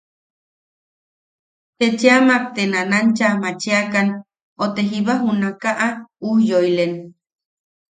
[1.77, 4.07] Te chea mak te nanancha maachiakan
[4.63, 5.87] o te jiba junakaʼa
[6.29, 6.93] ujyoilen.